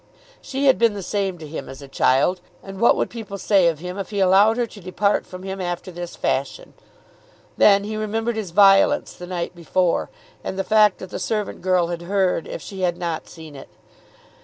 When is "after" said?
5.61-5.91